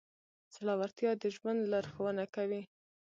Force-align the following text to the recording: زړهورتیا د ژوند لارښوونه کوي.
زړهورتیا 0.55 1.11
د 1.21 1.23
ژوند 1.35 1.61
لارښوونه 1.71 2.23
کوي. 2.35 2.61